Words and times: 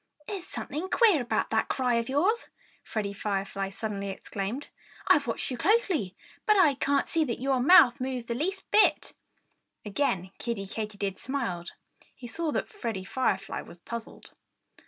"There's 0.25 0.47
something 0.47 0.89
queer 0.89 1.21
about 1.21 1.51
that 1.51 1.67
cry 1.67 1.93
of 1.99 2.09
yours!" 2.09 2.47
Freddie 2.81 3.13
Firefly 3.13 3.69
suddenly 3.69 4.09
exclaimed. 4.09 4.69
"I'm 5.05 5.21
watching 5.27 5.53
you 5.53 5.59
closely; 5.59 6.15
but 6.47 6.57
I 6.57 6.73
can't 6.73 7.07
see 7.07 7.23
that 7.25 7.39
your 7.39 7.59
mouth 7.59 8.01
moves 8.01 8.25
the 8.25 8.33
least 8.33 8.63
bit." 8.71 9.13
Again 9.85 10.31
Kiddie 10.39 10.65
Katydid 10.65 11.19
smiled. 11.19 11.73
He 12.15 12.25
saw 12.25 12.51
that 12.51 12.67
Freddie 12.67 13.03
Firefly 13.05 13.61
was 13.61 13.77
puzzled. 13.77 14.33